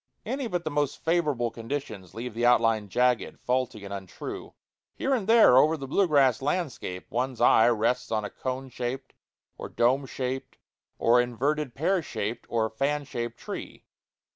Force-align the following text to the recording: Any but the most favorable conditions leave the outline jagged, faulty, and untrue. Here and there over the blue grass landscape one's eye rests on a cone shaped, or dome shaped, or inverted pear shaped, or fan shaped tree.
Any 0.25 0.47
but 0.47 0.63
the 0.63 0.71
most 0.71 0.97
favorable 1.05 1.51
conditions 1.51 2.15
leave 2.15 2.33
the 2.33 2.43
outline 2.43 2.89
jagged, 2.89 3.39
faulty, 3.39 3.85
and 3.85 3.93
untrue. 3.93 4.55
Here 4.95 5.13
and 5.13 5.27
there 5.27 5.57
over 5.59 5.77
the 5.77 5.87
blue 5.87 6.07
grass 6.07 6.41
landscape 6.41 7.05
one's 7.11 7.39
eye 7.39 7.69
rests 7.69 8.11
on 8.11 8.25
a 8.25 8.31
cone 8.31 8.69
shaped, 8.69 9.13
or 9.59 9.69
dome 9.69 10.07
shaped, 10.07 10.57
or 10.97 11.21
inverted 11.21 11.75
pear 11.75 12.01
shaped, 12.01 12.47
or 12.49 12.67
fan 12.67 13.03
shaped 13.03 13.37
tree. 13.37 13.85